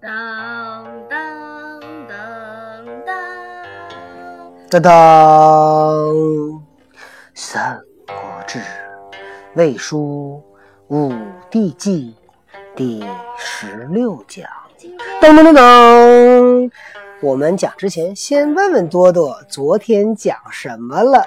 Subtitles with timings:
[0.00, 3.12] 当当当当，
[4.70, 6.04] 当当，
[7.34, 8.14] 《三国
[8.46, 8.58] 志·
[9.54, 10.42] 魏书·
[10.94, 11.12] 武
[11.50, 12.14] 帝纪》
[12.76, 13.04] 第
[13.36, 14.46] 十六讲。
[15.20, 16.70] 噔噔噔噔，
[17.20, 21.26] 我们讲之前先问问多多，昨天讲什么了？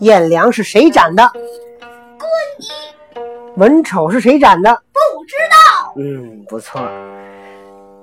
[0.00, 1.22] 颜良是谁斩的？
[2.18, 4.70] 关羽文丑是谁斩的？
[4.74, 5.92] 不知道。
[5.96, 6.80] 嗯，不错。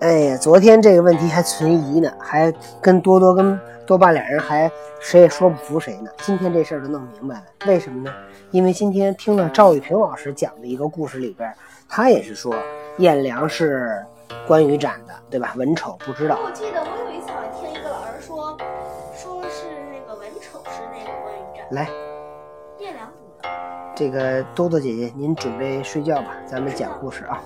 [0.01, 4.71] 哎呀，昨天这个问题还存疑呢，还跟多多跟多爸俩人还
[5.01, 6.11] 谁也说不服谁呢。
[6.19, 8.13] 今天这事儿就弄明白了，为什么呢？
[8.51, 11.51] 因为今天听了赵玉平老师讲的一个故事里边，
[11.89, 12.53] 他也是说
[12.99, 14.05] 颜良是
[14.45, 15.55] 关羽斩的，对吧？
[15.55, 16.37] 文丑不知道。
[16.45, 17.16] 我记得我有一
[21.71, 21.89] 来，
[23.93, 27.41] 这个多多姐姐，您准备睡觉吧，咱们讲故事啊。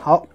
[0.00, 0.26] 好，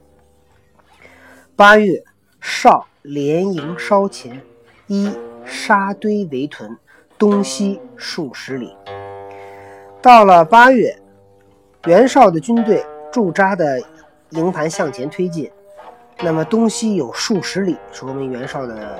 [1.53, 2.01] 八月，
[2.39, 4.41] 少连营烧前，
[4.87, 5.11] 一
[5.43, 6.77] 沙堆围屯，
[7.17, 8.73] 东西数十里。
[10.01, 10.97] 到了八月，
[11.87, 13.81] 袁绍的军队驻扎的
[14.29, 15.51] 营盘向前推进，
[16.21, 18.97] 那么东西有数十里，说明袁绍的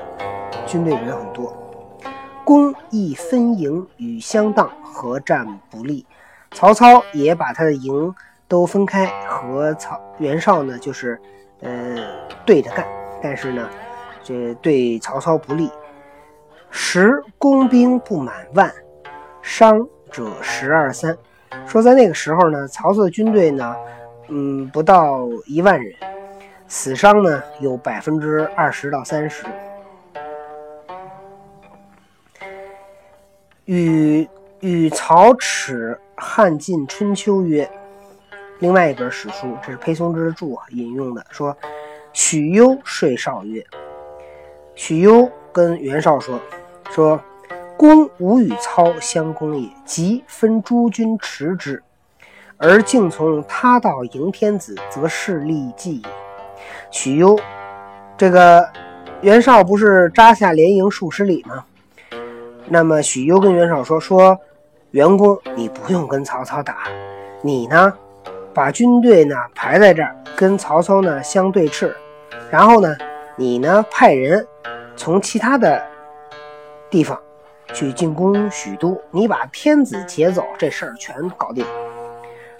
[0.67, 1.55] 军队人很多。
[2.45, 6.05] 公亦分营与相当，合战不利。
[6.51, 8.13] 曹操也把他的营
[8.47, 11.19] 都分开，和曹袁绍呢，就是
[11.59, 11.97] 呃
[12.45, 12.85] 对着干，
[13.21, 13.67] 但是呢，
[14.23, 15.69] 这对曹操不利。
[16.69, 18.71] 十工兵不满万，
[19.41, 21.17] 伤者十二三。
[21.65, 23.75] 说在那个时候呢，曹操的军队呢，
[24.27, 25.93] 嗯，不到一万人，
[26.67, 29.45] 死伤呢有百分之二十到三十。
[33.65, 34.27] 与
[34.59, 37.69] 与曹齿汉晋春秋曰，
[38.59, 41.55] 另外一本史书，这是裴松之注引用的，说
[42.13, 43.65] 许攸说绍曰，
[44.75, 46.39] 许攸跟袁绍说，
[46.91, 47.19] 说
[47.75, 51.81] 公无与操相攻也，即分诸军持之，
[52.57, 56.09] 而竟从他道迎天子，则势利计也。
[56.91, 57.35] 许攸，
[58.15, 58.69] 这个
[59.21, 61.65] 袁绍不是扎下连营数十里吗？
[62.67, 64.37] 那么许攸跟袁绍说：“说
[64.91, 66.87] 袁公，你不用跟曹操打，
[67.41, 67.93] 你呢，
[68.53, 71.93] 把军队呢排在这儿，跟曹操呢相对峙，
[72.49, 72.95] 然后呢，
[73.35, 74.45] 你呢派人
[74.95, 75.79] 从其他的
[76.89, 77.19] 地方
[77.71, 81.63] 去进攻许都，你把天子劫走，这事儿全搞定。”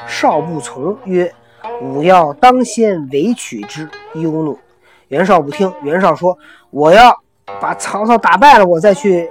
[0.05, 1.33] 绍不从，曰
[1.81, 4.59] ：“吾要当先围取之。”忧怒。
[5.07, 6.37] 袁绍不听，袁绍说
[6.69, 7.19] ：“我要
[7.59, 9.27] 把曹操打败了，我再去。”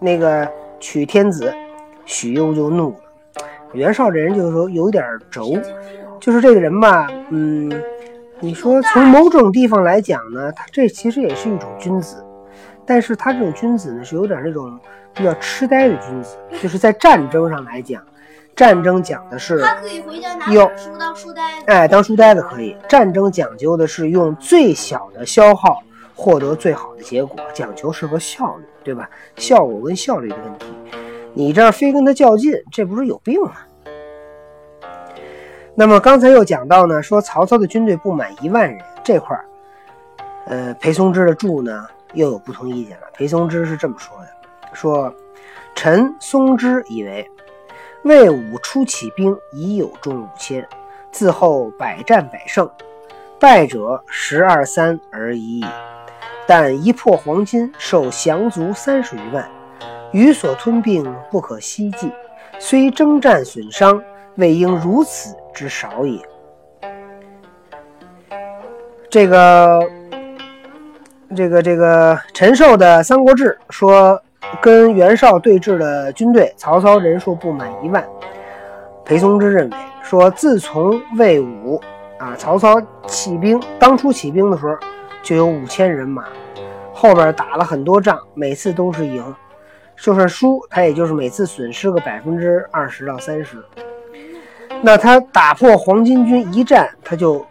[0.00, 0.48] 那个
[0.80, 1.52] 取天子，
[2.04, 2.98] 许攸就怒了。
[3.72, 5.58] 袁绍这人就是说有点轴，
[6.20, 7.70] 就是这个人吧，嗯，
[8.40, 12.24] 你说从某种地方来讲呢，他这其实也是一种君子，
[12.86, 14.78] 但是他这种君子呢是有点那种
[15.12, 18.02] 比较痴呆的君子，就是在战争上来讲，
[18.56, 21.64] 战争讲的是他可以回家拿书当书呆子。
[21.66, 22.74] 哎，当书呆子可以。
[22.88, 25.82] 战争讲究的是用最小的消耗
[26.14, 29.10] 获得最好的结果，讲求是个效率，对吧？
[29.36, 30.66] 效果跟效率的问题。
[31.34, 33.52] 你这儿非跟他较劲，这不是有病吗？
[35.74, 39.44] 那么刚才又讲到呢，说曹操的军队不满一万人这块儿，
[40.46, 43.02] 呃，裴松之的注呢又有不同意见了。
[43.12, 44.28] 裴松之是这么说的：
[44.72, 45.14] 说
[45.74, 47.30] 臣松之以为，
[48.04, 50.66] 魏武初起兵已有众五千，
[51.12, 52.66] 自后百战百胜，
[53.38, 55.66] 败者十二三而已矣。
[56.48, 59.46] 但一破黄金，受降卒三十余万，
[60.12, 62.10] 余所吞并不可希计。
[62.58, 64.02] 虽征战损伤，
[64.36, 66.18] 未应如此之少也。
[69.10, 69.78] 这个，
[71.36, 74.18] 这个，这个陈寿的《三国志》说，
[74.62, 78.02] 跟袁绍对峙的军队，曹操人数不满一万。
[79.04, 81.78] 裴松之认为说，自从魏武
[82.16, 84.74] 啊，曹操起兵，当初起兵的时候。
[85.28, 86.24] 就有五千人马，
[86.90, 89.22] 后边打了很多仗，每次都是赢，
[89.94, 93.62] 就算输，他也就是每次损失个百分之二十到三十。
[94.80, 97.44] 那他打破黄巾军一战，他就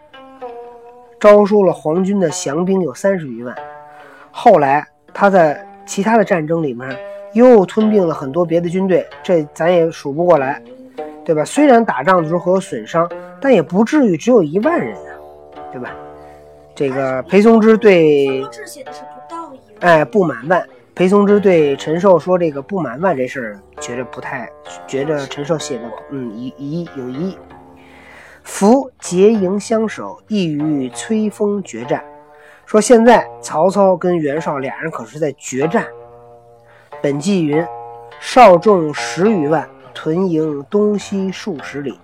[1.20, 3.54] 招收了黄军的降兵有三十余万。
[4.32, 4.84] 后来
[5.14, 6.98] 他在其他的战争里面
[7.32, 10.60] 又吞并了很多别的军队，这咱也数不过来，
[11.24, 11.44] 对吧？
[11.44, 13.08] 虽然打仗的时候会有损伤，
[13.40, 15.14] 但也不至于只有一万人啊，
[15.70, 15.94] 对吧？
[16.78, 20.64] 这个裴松之对说这写的是不到一，哎不满万，
[20.94, 24.48] 裴松之对陈寿说这个不满万这事儿，觉着不太，
[24.86, 27.38] 觉着陈寿写的嗯疑疑有疑义。
[28.44, 32.00] 夫结营相守，意欲摧锋决战。
[32.64, 35.84] 说现在曹操跟袁绍俩人可是在决战。
[37.02, 37.66] 本纪云：
[38.20, 41.98] 少众十余万，屯营东西数十里。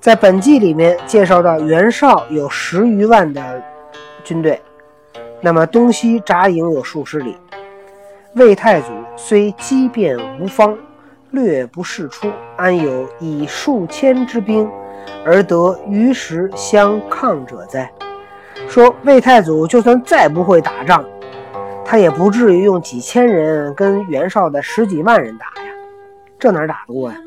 [0.00, 3.62] 在本纪里面介绍到袁绍有十余万的
[4.24, 4.58] 军队，
[5.42, 7.36] 那么东西扎营有数十里。
[8.34, 10.74] 魏太祖虽机变无方，
[11.32, 14.66] 略不释出，安有以数千之兵
[15.22, 17.92] 而得于时相抗者哉？
[18.70, 21.04] 说魏太祖就算再不会打仗，
[21.84, 25.72] 他也不至于用几千人跟袁绍的十几万人打呀，
[26.38, 27.18] 这哪打得过呀？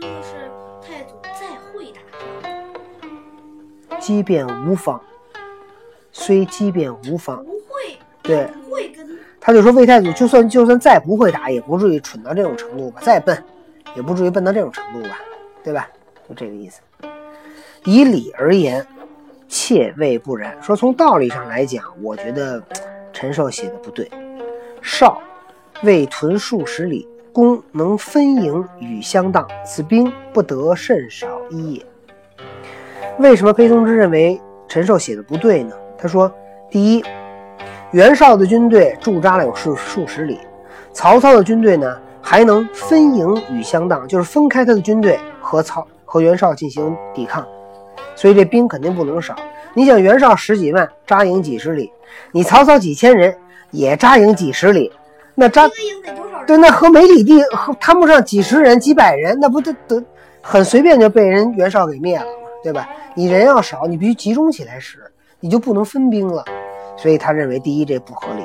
[4.03, 5.01] 仗，机变无方，
[6.11, 9.07] 虽机变无方，不会，对不会跟
[9.39, 13.01] 他就说魏太祖就算就算再不会打，也不至于蠢到这种程度吧？
[13.01, 13.41] 再笨，
[13.95, 15.19] 也不至于笨到这种程度吧？
[15.63, 15.87] 对吧？
[16.27, 16.81] 就这个意思。
[17.85, 18.85] 以理而言，
[19.47, 20.61] 切谓不然。
[20.61, 22.61] 说从道理上来讲，我觉得
[23.11, 24.09] 陈寿写的不对。
[24.81, 25.21] 少
[25.83, 31.85] 为屯数十里，攻能分营与相当，此兵不得甚少一也。
[33.19, 35.75] 为什么裴松之认为陈寿写的不对呢？
[35.97, 36.31] 他说，
[36.69, 37.03] 第一，
[37.91, 40.39] 袁绍的军队驻扎了有数数十里，
[40.91, 47.45] 曹操的军队呢还能分营与相当，就是分开他的军队和曹和袁绍进行抵抗，
[48.15, 49.35] 所以这兵肯定不能少。
[49.75, 51.91] 你想袁绍十几万扎营几十里，
[52.31, 53.35] 你曹操几千人
[53.69, 54.91] 也扎营几十里，
[55.35, 55.71] 那扎营
[56.03, 56.47] 得多少人？
[56.47, 60.03] 对，那和没里地和谈不上几十人、几百人，那不得得
[60.41, 62.42] 很随便就被人袁绍给灭了吗？
[62.63, 62.89] 对吧？
[63.13, 65.03] 你人要少，你必须集中起来使，
[65.39, 66.43] 你就不能分兵了。
[66.95, 68.43] 所以他认为，第一这不合理。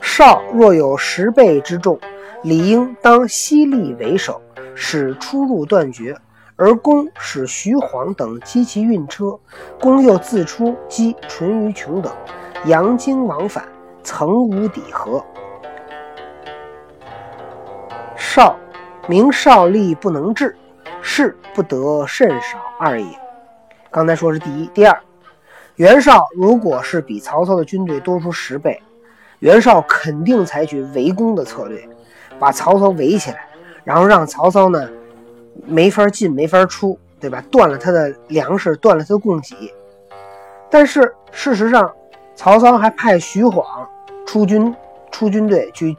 [0.00, 1.98] 绍若有十倍之众，
[2.42, 4.40] 理应当犀利为首，
[4.74, 6.14] 使出入断绝；
[6.56, 9.38] 而公使徐晃等击其运车，
[9.80, 12.12] 公又自出击淳于琼等，
[12.64, 13.68] 阳经往返，
[14.02, 15.24] 曾无抵合。
[18.16, 18.56] 少，
[19.06, 20.56] 名少力不能治，
[21.02, 23.06] 士不得甚少二也。
[23.90, 24.98] 刚才说是第一，第二，
[25.76, 28.80] 袁绍如果是比曹操的军队多出十倍，
[29.38, 31.88] 袁绍肯定采取围攻的策略，
[32.38, 33.48] 把曹操围起来，
[33.84, 34.88] 然后让曹操呢
[35.64, 37.42] 没法进没法出，对吧？
[37.50, 39.72] 断了他的粮食，断了他的供给。
[40.70, 41.90] 但是事实上，
[42.36, 43.88] 曹操还派徐晃
[44.26, 44.74] 出军
[45.10, 45.96] 出军队去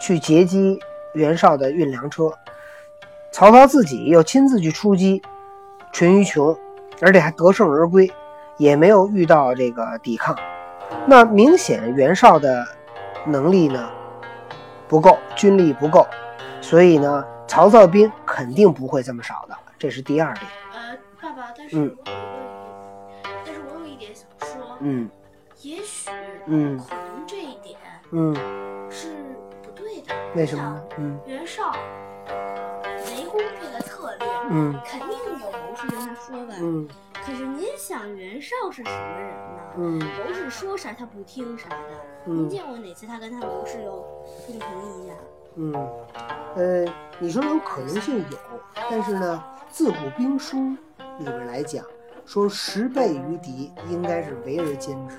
[0.00, 0.78] 去截击
[1.12, 2.32] 袁绍的运粮车，
[3.30, 5.22] 曹操自己又亲自去出击
[5.92, 6.56] 淳于琼，
[7.00, 8.10] 而且还得胜而归，
[8.56, 10.36] 也没有遇到这个抵抗。
[11.06, 12.66] 那明显袁绍的
[13.26, 13.90] 能力呢
[14.88, 16.06] 不够，军力不够，
[16.60, 20.46] 所以呢，曹操兵肯定不会这么少的，这是第二点。
[20.72, 25.08] 呃，爸爸，但是嗯我有一个，但是我有一点想说，嗯
[25.60, 26.10] 也许，
[26.46, 27.76] 嗯可能这一点
[28.10, 28.34] 嗯，
[28.90, 29.08] 是
[29.62, 30.14] 不对的。
[30.34, 30.82] 为什么呢？
[30.96, 31.20] 嗯
[34.50, 36.54] 嗯肯定有谋士跟他说的。
[36.60, 36.88] 嗯
[37.24, 39.62] 可是您想，袁绍是什么人呢？
[39.76, 41.76] 嗯谋士说啥他不听啥的。
[42.26, 44.06] 嗯您见过哪次他跟他谋士有
[44.46, 45.14] 不同意呀？
[45.56, 45.74] 嗯，
[46.54, 48.38] 呃，你说有可能性有，
[48.90, 50.56] 但是呢，自古兵书
[51.18, 51.84] 里边来讲，
[52.24, 55.16] 说十倍于敌应该是围而歼之。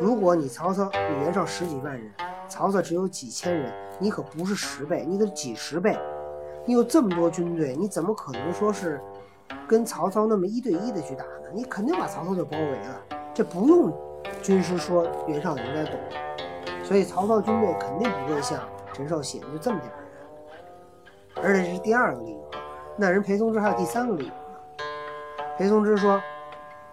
[0.00, 2.12] 如果你曹操，你袁绍十几万人，
[2.48, 5.98] 曹操只有几千人，你可不是十倍，你得几十倍。
[6.66, 9.00] 你有这么多军队，你怎么可能说是
[9.68, 11.48] 跟曹操那么一对一的去打呢？
[11.54, 13.00] 你肯定把曹操就包围了，
[13.32, 13.96] 这不用
[14.42, 15.94] 军师说，袁绍你应该懂。
[16.82, 18.60] 所以曹操军队肯定不会像
[18.92, 19.92] 陈寿写的就这么点
[21.36, 22.50] 人，而且这是第二个理由。
[22.96, 24.84] 那人裴松之还有第三个理由呢。
[25.56, 26.20] 裴松之说：“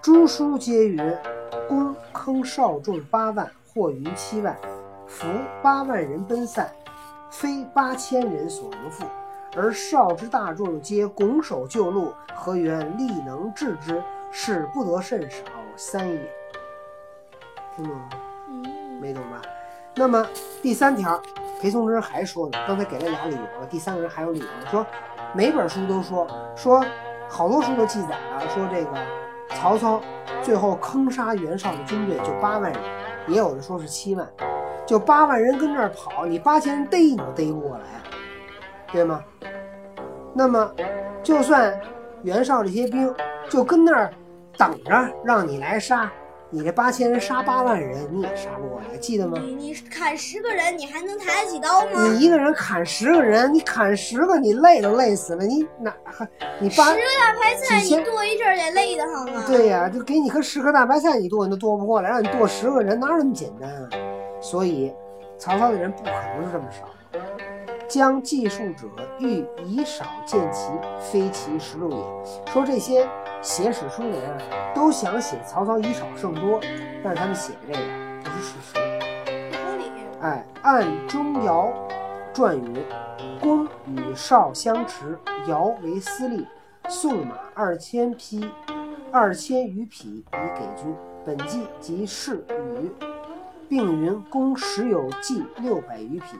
[0.03, 1.17] 诸书皆云，
[1.67, 4.55] 公坑少众八万，或云七万，
[5.07, 5.27] 夫
[5.63, 6.71] 八万人奔散，
[7.31, 9.03] 非八千人所能复。
[9.55, 14.01] 而少之大众皆拱手就路，何缘力能制之？
[14.31, 15.37] 是不得甚少
[15.75, 16.19] 三也。”
[17.75, 18.09] 听懂了吗？
[18.49, 18.63] 嗯，
[18.99, 19.41] 没懂吧？
[19.95, 20.25] 那么
[20.61, 21.21] 第三条，
[21.61, 24.83] 裴松之还说呢，刚才给了俩理由了，第三个人还有理由，说
[25.33, 26.83] 每本书都说说，
[27.29, 28.91] 好多书都记载啊，说这个
[29.55, 30.01] 曹操
[30.41, 32.81] 最后坑杀袁绍的军队就八万人，
[33.27, 34.27] 也有的说是七万，
[34.83, 37.85] 就八万人跟这儿跑，你八千人逮你都逮不过来，
[38.93, 39.21] 对吗？
[40.33, 40.71] 那么
[41.21, 41.77] 就算
[42.21, 43.13] 袁绍这些兵
[43.49, 44.13] 就跟那儿
[44.57, 44.91] 等着
[45.25, 46.11] 让你来杀，
[46.49, 49.37] 你这八千人杀八万人，你也杀不过来，记得吗？
[49.41, 52.07] 你你砍十个人，你还能抬得起刀吗？
[52.07, 55.43] 你一个人砍十个人，你砍十个，你累都累死了。
[55.43, 56.27] 你哪还
[56.59, 59.43] 你八十个大白菜，你剁一阵儿也累得慌啊。
[59.47, 63.89] 对呀、就给你颗十颗大白菜，你剁你都剁不过来，让你剁十个人，哪有那么简单啊？
[64.39, 64.93] 所以
[65.37, 66.85] 曹操的人不可能是这么少。
[67.93, 68.87] 将计数者
[69.19, 72.51] 欲以少见其，非其实录也。
[72.51, 73.07] 说这些
[73.39, 76.59] 写史书的人啊，都想写曹操以少胜多，
[77.03, 77.79] 但是他们写的这个
[78.23, 78.73] 不是事实。
[79.51, 79.83] 不合理。
[80.21, 81.71] 哎，按钟繇
[82.33, 82.83] 传云：
[83.39, 85.15] 公与少相持，
[85.47, 86.47] 繇为司隶，
[86.89, 88.49] 送马二千匹，
[89.11, 90.95] 二千余匹以给军。
[91.23, 92.91] 本纪即是与，
[93.69, 96.37] 并云公时有计六百余匹，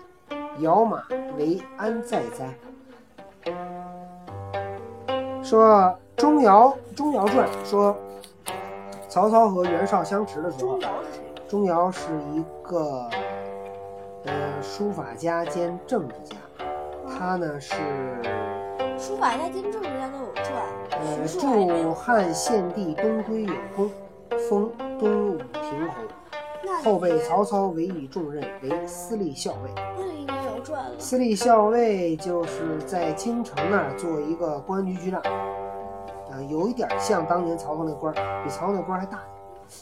[0.59, 1.03] 繇马
[1.37, 2.53] 为安在哉？
[5.43, 7.95] 说钟繇钟繇传说，
[9.09, 10.79] 曹操和袁绍相持的时候
[11.47, 13.09] 钟，繇是一个
[14.25, 16.37] 呃书法家兼政治家，
[17.09, 17.75] 他呢是
[18.97, 20.47] 书法家兼政治家都有传。
[20.91, 23.91] 呃学术还没驻汉献帝东归有功，
[24.49, 25.95] 封东武平侯，
[26.83, 30.32] 后被曹操委以重任为司隶校尉。
[30.69, 30.99] 那应该有传了。
[30.99, 39.27] 司隶校尉就是在京城那儿做一个公安局局长，啊、有一点像当年曹操那官儿，比曹操那官儿还大点。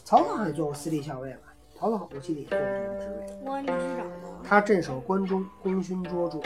[0.03, 1.53] 曹操好像做过司隶校尉吧？
[1.77, 3.43] 曹操我记得也做过这个职位。
[3.43, 4.27] 公安局局长呢？
[4.43, 6.39] 他镇守关中，功勋卓著。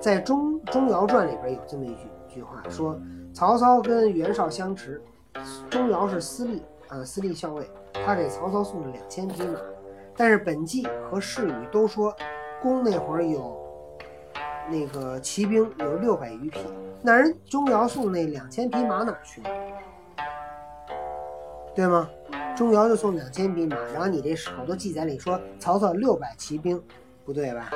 [0.00, 2.98] 在《钟钟繇传》里边有这么一句句话，说
[3.34, 5.02] 曹操跟袁绍相持，
[5.68, 9.58] 钟繇是私立啊、私立校尉，他给曹操送了两千匹马，
[10.16, 12.14] 但是本纪和世语都说，
[12.62, 13.56] 公那会儿有
[14.70, 16.60] 那个骑兵有六百余匹，
[17.02, 19.50] 那人钟繇送那两千匹马哪儿去了？
[21.74, 22.08] 对吗？
[22.56, 26.82] 钟繇就送两千匹马，然后你这好多记载里说曹操六百骑兵，
[27.24, 27.70] 不对吧？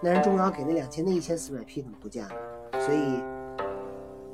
[0.00, 2.30] 那人钟繇给那两千，那一千四百匹怎么不见了？
[2.80, 3.22] 所以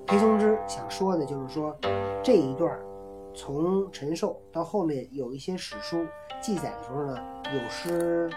[0.06, 1.76] 裴松之想说的就是说，
[2.22, 2.76] 这一段
[3.32, 6.04] 从陈寿到后面有一些史书
[6.42, 8.28] 记载的时候呢，有失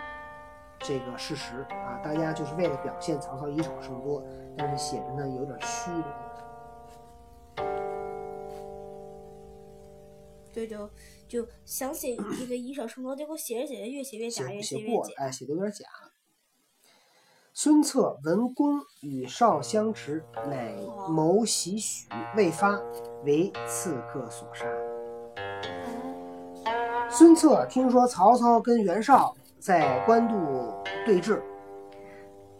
[0.84, 4.22] 这个事实啊，大家就是为了表现曹操以少胜多，
[4.58, 7.66] 但是写的呢有点虚的地方。
[10.54, 10.90] 对，就
[11.28, 14.94] 就想写一个以少胜多，结果写着写着越写越假，越写写越假。
[14.94, 15.86] 过了哎，写的有点假。
[17.54, 20.74] 孙策闻公与少相持，乃
[21.08, 22.82] 谋袭许，未发，
[23.24, 24.66] 为刺客所杀。
[27.10, 30.74] 孙策听说曹操跟袁绍在官渡
[31.05, 31.39] 对峙，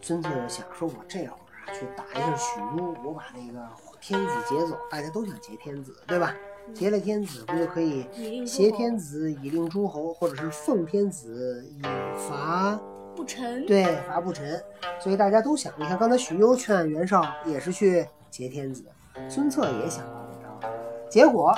[0.00, 3.60] 孙策就想说：“我这会儿啊去打一下许攸，我把那个
[4.00, 6.34] 天子劫走，大家都想劫天子，对吧？
[6.72, 8.06] 劫了天子，不就可以
[8.46, 12.80] 挟天子以令诸侯，或者是奉天子以伐
[13.14, 13.66] 不臣。
[13.66, 14.58] 对伐不臣？
[14.98, 18.82] 所以大家都想，你看刚才许攸劝袁绍也是去劫天子，
[19.28, 20.72] 孙策也想到这招，
[21.10, 21.54] 结果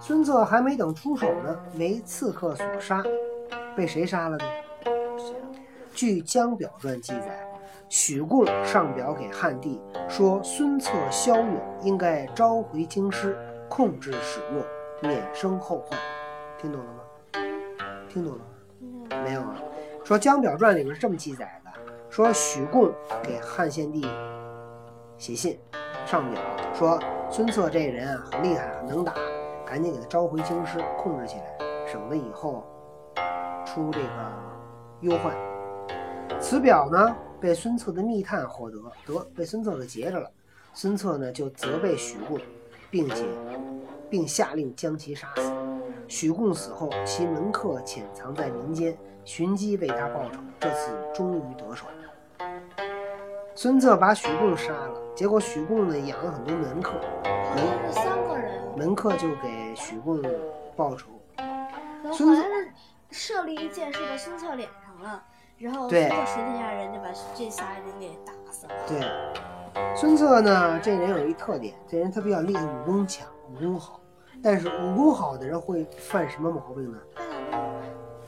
[0.00, 3.04] 孙策还没等出手呢，为刺客所杀，
[3.76, 4.44] 被谁杀了呢？
[6.00, 7.46] 据《江表传》记载，
[7.90, 9.78] 许贡上表给汉帝
[10.08, 13.36] 说，孙策骁勇，应该召回京师，
[13.68, 14.64] 控制使用，
[15.02, 16.00] 免生后患。
[16.56, 17.02] 听懂了吗？
[18.08, 19.22] 听懂了吗？
[19.22, 19.60] 没有啊。
[20.02, 21.70] 说《江表传》里面是这么记载的，
[22.08, 22.90] 说许贡
[23.22, 24.08] 给汉献帝
[25.18, 25.60] 写信
[26.06, 26.40] 上表
[26.72, 29.12] 说，孙策这人啊很厉害啊，能打，
[29.66, 32.64] 赶紧给他召回京师，控制起来，省得以后
[33.66, 34.06] 出这个
[35.02, 35.49] 忧患。
[36.38, 40.30] 此表呢被孙策的密探获得，得被孙策给截着了。
[40.74, 42.38] 孙策呢就责备许贡，
[42.90, 43.26] 并且
[44.08, 45.52] 并下令将其杀死。
[46.06, 50.40] 许贡死后，其门客潜藏在民间，寻机为他报仇。
[50.58, 51.86] 这次终于得手。
[53.54, 56.92] 孙策把许贡杀了，结果许贡呢养了很多门客，
[57.24, 60.22] 好像是三个人，门客就给许贡
[60.76, 61.08] 报仇。
[62.12, 62.72] 孙策好像是
[63.10, 65.22] 射了一箭射到孙策脸上了，
[65.60, 68.72] 然后对孙策实际上人就把这仨人给打死了。
[68.88, 74.00] 对，孙策呢，这人有一特点，这人他比较厉害，武功强，武功好。
[74.42, 76.98] 但是武功好的人会犯什么毛病呢？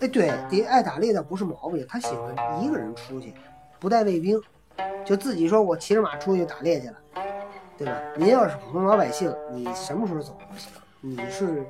[0.01, 3.33] 哎，对，得爱打猎的不是毛病，他喜欢一个人出去，
[3.81, 4.39] 不带卫兵，
[5.03, 6.97] 就自己说我骑着马出去打猎去了，
[7.79, 7.99] 对吧？
[8.15, 10.71] 您要是普通老百姓，你什么时候走都行。
[11.01, 11.65] 你是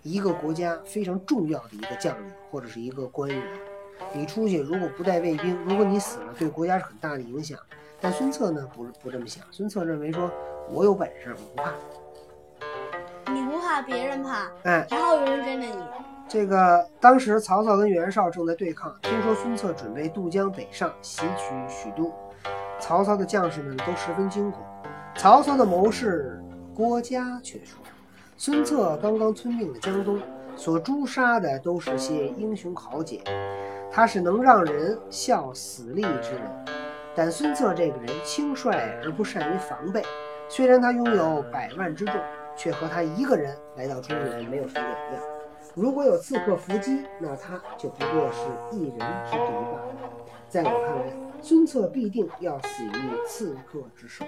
[0.00, 3.42] 一个国家非常重要的一个将领或者是一个官员，
[4.12, 7.58] 你出去如果不带卫兵，如果你死了，对国家是很大的影响。
[8.00, 10.30] 但孙策呢，不不这么想，孙策认为说，
[10.70, 11.72] 我有本事，我不怕。
[13.32, 15.74] 你不怕别人怕，哎，还好有人跟着你，
[16.28, 22.12] 这个当时曹操跟袁绍正在对抗，听说孙策准备渡江北上，袭取许都，
[22.78, 24.62] 曹操的将士们都十分惊恐。
[25.16, 26.40] 曹操的谋士
[26.74, 27.78] 郭嘉却说
[28.36, 30.20] ：“孙策刚刚吞并了江东，
[30.54, 33.22] 所诛杀的都是些英雄豪杰，
[33.96, 36.42] 他是能让人笑死力之人。
[37.14, 38.70] 但孙策这个人轻率
[39.02, 40.02] 而不善于防备，
[40.50, 42.14] 虽然他拥有百万之众，
[42.54, 45.22] 却和他一个人来到中原没有什么两样。
[45.74, 49.96] 如果有刺客伏击，那他就不过是一人之敌罢了。
[50.46, 54.26] 在我看来，孙策必定要死于刺客之手。”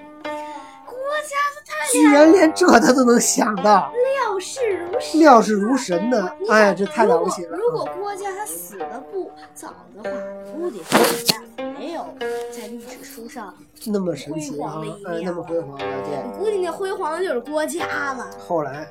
[1.08, 6.30] 郭嘉他太居然连这他都能想到，料事如神，料事如神呢！
[6.50, 7.56] 哎呀，这太了不起了！
[7.56, 10.16] 如果郭嘉他死的不早的话，
[10.52, 11.40] 估计郭嘉
[11.78, 12.04] 没有
[12.52, 13.54] 在历史书上
[13.86, 16.22] 那么神奇哈，哎，那么辉煌，了解。
[16.26, 18.28] 我估计那辉煌的就是郭嘉了。
[18.46, 18.86] 后来，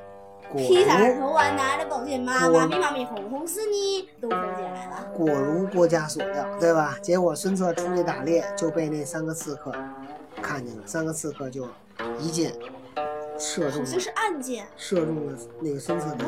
[0.55, 5.07] 披萨头啊，拿着宝剑，妈妈咪妈咪哄哄死你，都封建来了。
[5.15, 6.97] 果如郭嘉所料，对吧？
[7.00, 9.71] 结果孙策出去打猎，就被那三个刺客
[10.41, 11.67] 看见了，三个刺客就。
[12.20, 12.54] 一箭
[13.39, 16.25] 射中，这是暗箭，射中了那个孙策的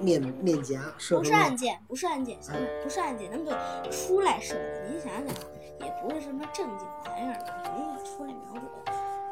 [0.00, 0.80] 面面颊。
[0.98, 2.38] 射不是暗箭，不是暗箭，
[2.82, 4.88] 不是暗箭，那么就出来射的。
[4.88, 5.26] 您想想，
[5.80, 7.34] 也不是什么正经玩意儿，
[7.64, 8.62] 人出来瞄准，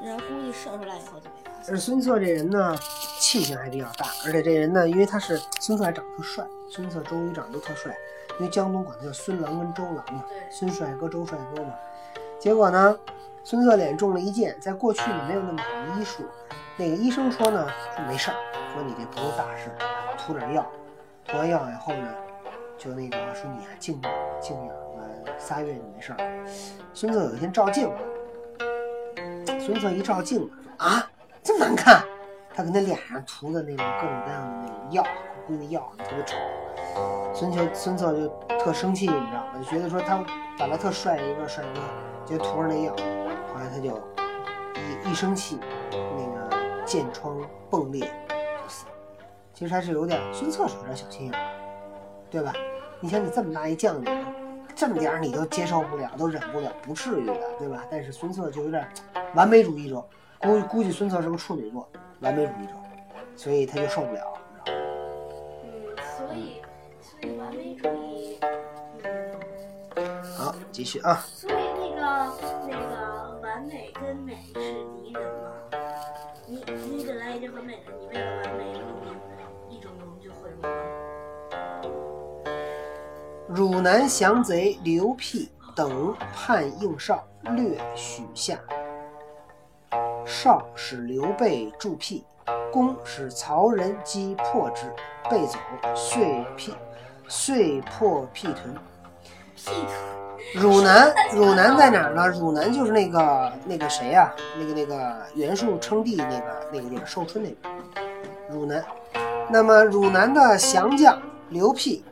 [0.03, 1.57] 然后估计射出来以后就没了。
[1.69, 2.77] 而孙策这人呢，
[3.21, 7.97] 气性还比较大，而且这人呢，因为他是孙策还长得特帅，孙策、周瑜长得都特帅，
[8.41, 11.73] 因为江东管他叫孙郎跟周郎嘛，孙帅哥、周帅哥嘛。
[12.41, 12.99] 结果呢？
[13.47, 16.25] 孙策脸中了一箭，在过去呢没有那么好的医术，
[16.79, 18.35] 那个医生说呢说没事儿，
[18.73, 19.71] 说你这不是大事，
[20.17, 20.67] 涂点药，
[21.29, 22.09] 涂完药以后呢，
[22.79, 26.47] 就那个说你还静养静养个仨月就没事儿。
[26.95, 27.87] 孙策有一天照镜
[28.57, 31.07] 子，孙策一照镜子啊
[31.43, 32.03] 这么难看，
[32.55, 35.05] 他给他脸上涂的那种各种各样的那种药，
[35.47, 36.39] 那个药特别丑。
[37.35, 38.27] 孙策孙策就
[38.59, 39.53] 特生气，你知道吗？
[39.59, 40.25] 就觉得说他
[40.57, 41.81] 长得特帅一个帅哥，
[42.25, 42.95] 就涂上那药。
[43.55, 43.97] 后来他就
[45.07, 45.61] 一一生气，
[45.93, 47.41] 那个箭疮
[47.71, 48.93] 迸裂就死了。
[49.53, 51.41] 其实还是有点孙策是有点小心眼，
[52.29, 52.53] 对吧？
[52.99, 54.27] 你想你这么大一将领，
[54.75, 57.85] 这么点儿你都接受不了，都忍不了，不至于的，对吧？
[57.89, 58.89] 但是孙策就有点
[59.35, 60.05] 完美主义者，
[60.41, 61.89] 估估计孙策是个处女座，
[62.19, 62.73] 完美主义者，
[63.37, 64.37] 所以他就受不了，
[64.67, 64.77] 你知道？
[65.63, 66.61] 嗯，所以
[67.01, 68.41] 所以完美主义，
[69.95, 71.25] 嗯，好，继续啊。
[74.15, 74.61] 完美是
[75.03, 75.51] 敌人吗？
[76.47, 78.65] 你你本来已经很美了，你为了完美，
[79.69, 80.71] 一整容就毁容了。
[83.49, 88.57] 汝南降贼刘辟等叛应绍，略许下。
[90.25, 92.25] 绍使刘备助辟，
[92.73, 94.87] 公使曹仁击破之，
[95.29, 95.59] 备走，
[95.97, 96.73] 遂辟，
[97.27, 98.77] 遂破辟屯。
[99.57, 100.14] 辟屯。
[100.53, 102.29] 汝南，汝南在哪儿呢？
[102.29, 104.33] 汝南就是那个那个谁呀？
[104.59, 107.75] 那个那个袁术称帝那个那个地方，寿春那边。
[108.49, 108.85] 汝南，
[109.51, 112.05] 那么汝南的降将刘辟，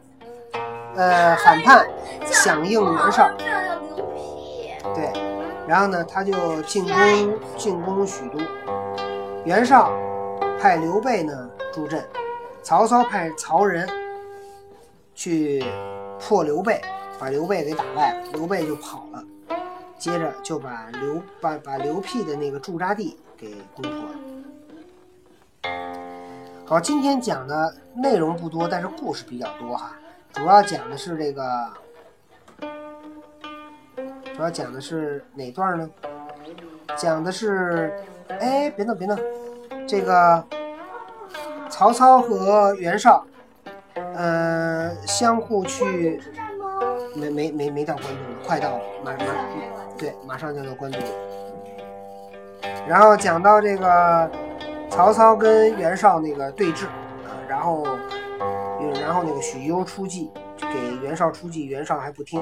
[0.97, 1.87] 呃，反叛
[2.25, 3.31] 响应袁绍。
[4.95, 5.12] 对，
[5.68, 8.40] 然后呢，他就进攻进攻许都。
[9.45, 9.92] 袁绍
[10.61, 12.03] 派刘备呢助阵，
[12.62, 13.88] 曹操派曹仁
[15.14, 15.64] 去
[16.18, 16.81] 破刘备。
[17.22, 19.24] 把刘备给打败了，刘备就跑了，
[19.96, 24.16] 接着就把刘把把刘辟的那个驻扎地给攻破了。
[26.66, 29.92] 好，今天讲的内容不多，但是故事比较多哈。
[30.32, 31.70] 主要讲的是这个，
[34.35, 35.88] 主要讲的是哪段呢？
[36.96, 37.94] 讲的是，
[38.26, 39.16] 哎，别闹别闹，
[39.87, 40.44] 这个
[41.70, 43.24] 曹操和袁绍，
[43.94, 46.20] 呃，相互去。
[47.14, 49.18] 没没没没到关中了，快到了，马马
[49.98, 51.09] 对，马上就到关中了。
[52.88, 54.31] 然后讲到这个
[54.90, 57.85] 曹操跟袁绍那个对峙啊，然后
[59.01, 62.40] 然后那个许攸出计给袁绍出计，袁绍还不听。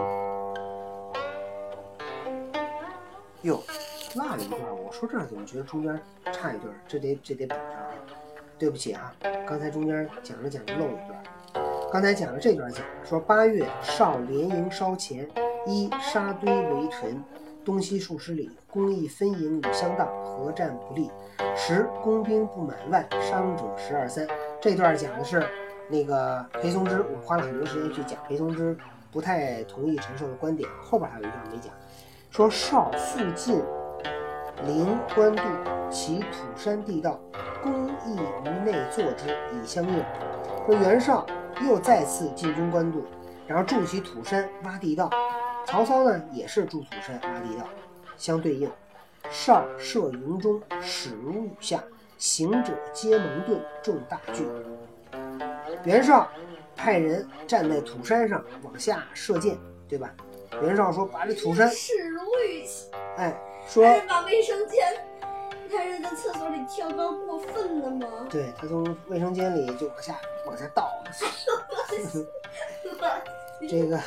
[3.42, 3.62] 哟，
[4.14, 6.00] 落了一段，我说这怎么觉得中间
[6.32, 6.74] 差一段？
[6.86, 7.60] 这得这得补上。
[8.58, 9.14] 对不起啊，
[9.48, 11.22] 刚才中间讲着讲着漏一段。
[11.92, 15.28] 刚才讲了这段讲说八月少连营烧前，
[15.66, 17.20] 一沙堆围城，
[17.64, 21.10] 东西数十里，攻亦分营与相当，合战不利。
[21.56, 24.24] 十攻兵不满万，伤者十二三。
[24.60, 25.44] 这段讲的是
[25.88, 28.76] 那个裴松之，我花了很多时间去讲裴松之
[29.10, 30.70] 不太同意陈寿的观点。
[30.80, 31.72] 后边还有一段没讲，
[32.30, 33.60] 说少附近
[34.64, 35.42] 临官渡，
[35.90, 37.18] 其土山地道，
[37.60, 40.04] 攻亦于内坐之以相应。
[40.64, 41.26] 说袁绍。
[41.66, 43.04] 又再次进军官渡，
[43.46, 45.10] 然后筑起土山挖地道。
[45.66, 47.66] 曹操呢也是筑土山挖地道，
[48.16, 48.70] 相对应，
[49.30, 51.82] 上设营中，矢如雨下，
[52.18, 54.46] 行者皆蒙盾，众大惧。
[55.84, 56.28] 袁绍
[56.74, 59.56] 派人站在土山上往下射箭，
[59.88, 60.12] 对吧？
[60.62, 64.82] 袁绍说把这土山，矢如雨下，哎，说把卫生间，
[65.70, 68.06] 他是在厕所里跳高过分了吗？
[68.28, 70.90] 对他从卫生间里就往下往下倒，
[73.68, 74.00] 这个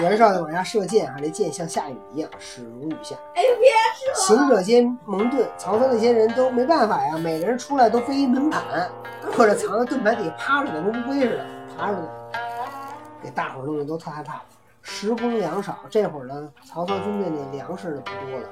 [0.00, 3.16] 袁绍的往下射箭啊，这箭像下雨一样，始如雨下。
[3.34, 3.70] 哎，别
[4.14, 8.90] 说，行者皆蒙盾，曹操那些人都没办法呀，每个人出来都背一门板，
[9.36, 11.44] 或者藏在盾牌底下趴着呢，跟乌龟似的
[11.76, 12.08] 趴着呢，
[13.22, 14.42] 给大伙儿弄得都特害怕了。
[14.82, 18.48] 时供粮少，这会儿呢，曹操军队那粮食呢不多了，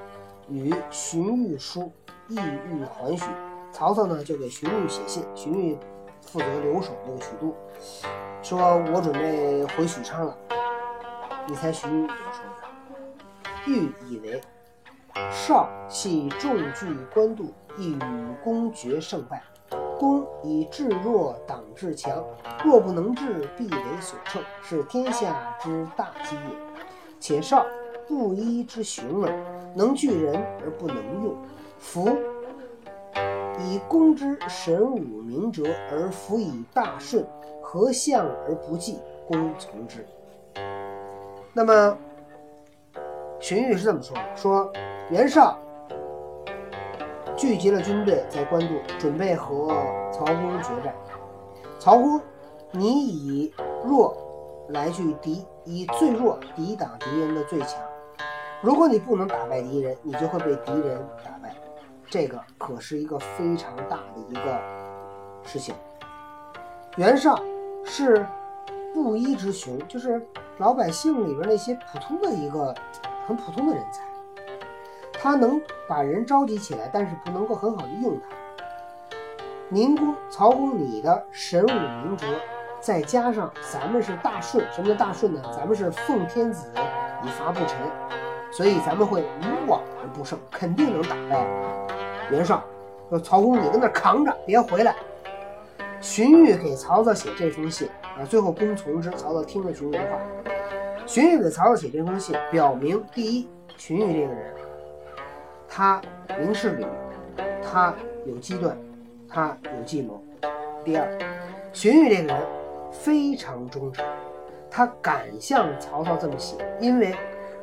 [0.49, 1.93] 与荀彧书，
[2.29, 3.25] 意欲还许。
[3.73, 5.77] 曹操呢就给荀彧写信，荀彧
[6.23, 7.55] 负责留守这个许都，
[8.43, 8.59] 说
[8.93, 10.37] 我准备回许昌了。
[11.47, 12.69] 你猜荀彧怎么说的？
[13.67, 14.41] 彧以为
[15.31, 19.43] 少系众聚官渡，意与公决胜败。
[19.99, 22.25] 公以智弱挡智强，
[22.65, 26.83] 若不能治，必为所乘，是天下之大机也。
[27.19, 27.67] 且少
[28.07, 29.33] 布衣之雄耳，
[29.75, 31.37] 能聚人而不能用。
[31.79, 32.17] 夫
[33.61, 37.25] 以公之神武明哲，而弗以大顺，
[37.63, 38.99] 和相而不济？
[39.27, 40.07] 公从之。
[41.53, 41.97] 那么
[43.41, 44.73] 荀彧是这么说的：说
[45.11, 45.59] 袁绍
[47.37, 49.69] 聚集了军队在官渡，准备和
[50.13, 50.95] 曹公决战。
[51.79, 52.21] 曹公，
[52.73, 54.17] 你以弱
[54.71, 57.81] 来去敌，以最弱抵挡敌人的最强。
[58.61, 61.55] 如果你不能打败敌人，你就会被敌人打败。
[62.11, 64.61] 这个可是一个非常大的一个
[65.45, 65.75] 事情。
[66.97, 67.39] 袁绍
[67.85, 68.27] 是
[68.95, 70.21] 布衣之雄，就是
[70.59, 72.75] 老百姓里边那些普通的一个
[73.27, 74.03] 很普通的人才。
[75.13, 78.27] 他能把人召集起来，但是不能够很好的用他。
[79.69, 82.27] 宁公、曹公，你的神武明哲，
[82.81, 85.43] 再加上咱们是大顺，什么叫大顺呢？
[85.55, 86.73] 咱们是奉天子
[87.23, 87.77] 以伐不臣，
[88.51, 91.47] 所以咱们会无往而不胜，肯定能打败
[92.31, 92.63] 袁绍。
[93.11, 94.95] 说曹公，你跟那扛着，别回来。
[96.01, 99.11] 荀彧给曹操写这封信啊，最后公从之。
[99.13, 100.19] 曹操听了荀彧的话，
[101.07, 104.55] 荀彧给曹操写这封信，表明第一，荀彧这个人。
[105.67, 106.01] 他
[106.39, 106.87] 明事理，
[107.63, 107.95] 他
[108.27, 108.77] 有机断，
[109.29, 110.23] 他有计谋。
[110.85, 111.09] 第二，
[111.73, 112.47] 荀彧这个人
[112.93, 114.05] 非常忠诚，
[114.71, 117.15] 他敢向曹操这么写，因为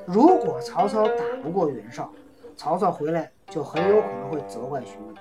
[0.05, 2.11] 如果曹操打不过袁绍，
[2.57, 5.17] 曹操回来就很有可能会责怪荀彧。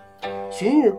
[0.50, 0.96] 荀彧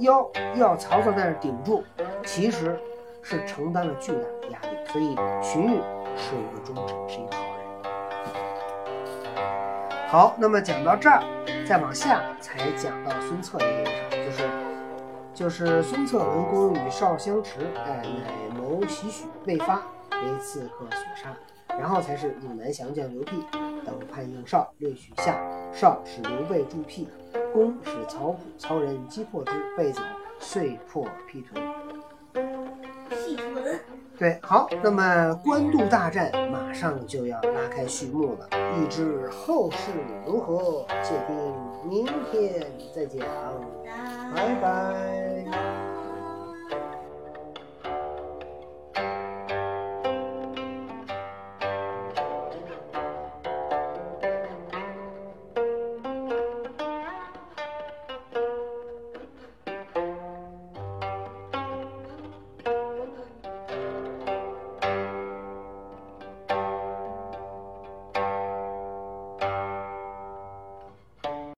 [0.00, 1.84] 要要曹操在那顶住，
[2.24, 2.78] 其实
[3.22, 5.80] 是承担了巨大的压力，所以荀彧
[6.16, 7.58] 是一个忠臣，是一个好人。
[10.08, 11.22] 好，那么讲到这儿，
[11.66, 13.92] 再往下才讲到孙策这个事
[14.24, 14.48] 就是
[15.34, 21.36] 就是孙策闻公与少相持，哎，乃谋袭许，未发，为刺客所杀。
[21.78, 23.44] 然后才是汝南降将刘辟
[23.90, 25.40] 等叛应少，略取下。
[25.72, 27.08] 少使刘备助辟，
[27.52, 30.00] 公使曹普曹仁击破之，备走，
[30.38, 31.62] 遂破辟屯。
[33.10, 33.80] 屁屯。
[34.18, 39.92] 对，好，那么官渡大战马上就要拉开序幕了，欲知后事
[40.26, 43.24] 如何，且听明天再讲。
[44.34, 45.87] 拜拜。